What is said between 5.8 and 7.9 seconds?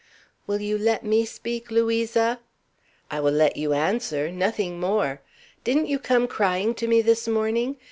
you come crying to me this morning?